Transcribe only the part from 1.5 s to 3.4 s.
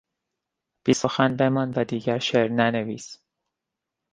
و دیگر شعر ننویس.